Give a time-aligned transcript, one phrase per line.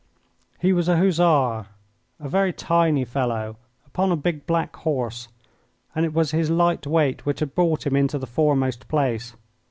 [0.57, 1.67] He was a Hussar,
[2.19, 5.27] a very tiny fellow, upon a big black horse,
[5.93, 9.35] and it was his light weight which had brought him into the foremost place.